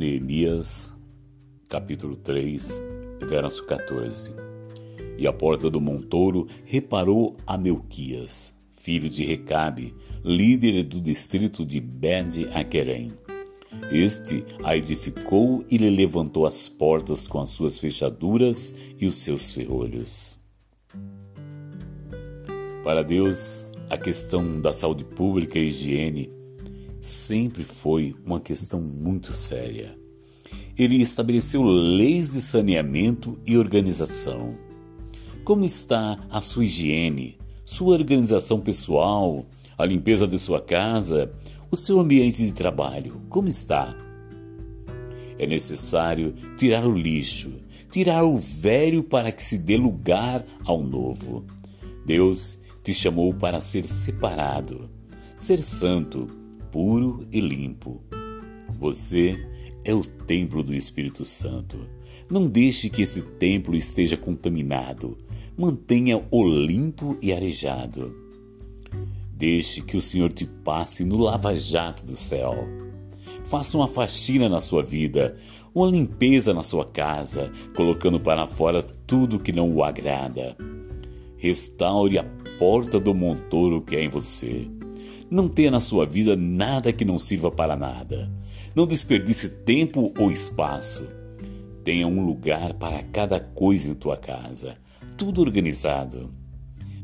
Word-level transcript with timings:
Jeremias, 0.00 0.90
capítulo 1.68 2.16
3, 2.16 2.82
verso 3.28 3.66
14. 3.66 4.32
E 5.18 5.26
a 5.26 5.32
porta 5.32 5.68
do 5.68 5.78
montouro 5.78 6.48
reparou 6.64 7.36
a 7.46 7.58
Melquias, 7.58 8.54
filho 8.80 9.10
de 9.10 9.22
Recabe, 9.26 9.94
líder 10.24 10.84
do 10.84 11.02
distrito 11.02 11.66
de 11.66 11.80
Bed 11.80 12.48
Aquerem. 12.54 13.12
Este 13.92 14.42
a 14.64 14.74
edificou 14.74 15.62
e 15.70 15.76
lhe 15.76 15.90
levantou 15.90 16.46
as 16.46 16.66
portas 16.66 17.28
com 17.28 17.38
as 17.38 17.50
suas 17.50 17.78
fechaduras 17.78 18.74
e 18.98 19.06
os 19.06 19.16
seus 19.16 19.52
ferrolhos. 19.52 20.40
Para 22.82 23.04
Deus, 23.04 23.66
a 23.90 23.98
questão 23.98 24.62
da 24.62 24.72
saúde 24.72 25.04
pública 25.04 25.58
e 25.58 25.66
higiene 25.66 26.39
sempre 27.00 27.64
foi 27.64 28.14
uma 28.24 28.40
questão 28.40 28.80
muito 28.80 29.32
séria. 29.32 29.96
Ele 30.76 31.00
estabeleceu 31.02 31.62
leis 31.62 32.32
de 32.32 32.40
saneamento 32.40 33.38
e 33.46 33.56
organização. 33.56 34.56
Como 35.44 35.64
está 35.64 36.18
a 36.30 36.40
sua 36.40 36.64
higiene, 36.64 37.38
sua 37.64 37.94
organização 37.94 38.60
pessoal, 38.60 39.46
a 39.76 39.84
limpeza 39.84 40.26
de 40.26 40.38
sua 40.38 40.60
casa, 40.60 41.32
o 41.70 41.76
seu 41.76 42.00
ambiente 42.00 42.44
de 42.44 42.52
trabalho? 42.52 43.20
Como 43.28 43.48
está? 43.48 43.94
É 45.38 45.46
necessário 45.46 46.34
tirar 46.56 46.86
o 46.86 46.94
lixo, 46.94 47.50
tirar 47.90 48.24
o 48.24 48.36
velho 48.36 49.02
para 49.02 49.32
que 49.32 49.42
se 49.42 49.56
dê 49.56 49.76
lugar 49.76 50.44
ao 50.64 50.82
novo. 50.82 51.44
Deus 52.04 52.58
te 52.82 52.92
chamou 52.92 53.32
para 53.32 53.60
ser 53.60 53.84
separado, 53.84 54.88
ser 55.36 55.62
santo, 55.62 56.39
puro 56.70 57.26
e 57.30 57.40
limpo. 57.40 58.00
Você 58.78 59.38
é 59.84 59.94
o 59.94 60.02
templo 60.02 60.62
do 60.62 60.74
Espírito 60.74 61.24
Santo. 61.24 61.78
Não 62.30 62.46
deixe 62.46 62.88
que 62.88 63.02
esse 63.02 63.22
templo 63.22 63.74
esteja 63.74 64.16
contaminado. 64.16 65.18
Mantenha-o 65.56 66.48
limpo 66.48 67.18
e 67.20 67.32
arejado. 67.32 68.14
Deixe 69.32 69.80
que 69.80 69.96
o 69.96 70.00
Senhor 70.00 70.32
te 70.32 70.46
passe 70.46 71.04
no 71.04 71.18
lava-jato 71.18 72.06
do 72.06 72.16
céu. 72.16 72.54
Faça 73.44 73.76
uma 73.76 73.88
faxina 73.88 74.48
na 74.48 74.60
sua 74.60 74.82
vida, 74.82 75.36
uma 75.74 75.90
limpeza 75.90 76.54
na 76.54 76.62
sua 76.62 76.84
casa, 76.84 77.50
colocando 77.74 78.20
para 78.20 78.46
fora 78.46 78.82
tudo 78.82 79.40
que 79.40 79.52
não 79.52 79.74
o 79.74 79.82
agrada. 79.82 80.56
Restaure 81.36 82.18
a 82.18 82.24
porta 82.58 83.00
do 83.00 83.14
montouro 83.14 83.80
que 83.80 83.96
é 83.96 84.04
em 84.04 84.08
você. 84.08 84.79
Não 85.30 85.48
tenha 85.48 85.70
na 85.70 85.78
sua 85.78 86.04
vida 86.04 86.34
nada 86.34 86.92
que 86.92 87.04
não 87.04 87.16
sirva 87.16 87.52
para 87.52 87.76
nada. 87.76 88.28
Não 88.74 88.84
desperdice 88.84 89.48
tempo 89.48 90.12
ou 90.18 90.28
espaço. 90.28 91.06
Tenha 91.84 92.06
um 92.06 92.24
lugar 92.24 92.74
para 92.74 93.00
cada 93.04 93.38
coisa 93.38 93.88
em 93.88 93.94
tua 93.94 94.16
casa, 94.16 94.76
tudo 95.16 95.40
organizado. 95.40 96.34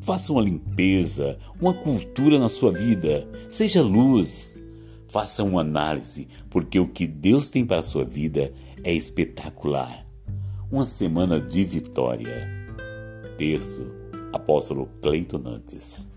Faça 0.00 0.32
uma 0.32 0.42
limpeza, 0.42 1.38
uma 1.60 1.72
cultura 1.72 2.36
na 2.36 2.48
sua 2.48 2.72
vida. 2.72 3.28
Seja 3.48 3.80
luz. 3.80 4.58
Faça 5.06 5.44
uma 5.44 5.60
análise, 5.60 6.26
porque 6.50 6.80
o 6.80 6.88
que 6.88 7.06
Deus 7.06 7.48
tem 7.48 7.64
para 7.64 7.78
a 7.78 7.84
sua 7.84 8.04
vida 8.04 8.52
é 8.82 8.92
espetacular. 8.92 10.04
Uma 10.70 10.84
semana 10.84 11.40
de 11.40 11.64
vitória. 11.64 12.48
Texto: 13.38 13.86
Apóstolo 14.32 14.88
Cleiton 15.00 15.38
Nantes. 15.38 16.15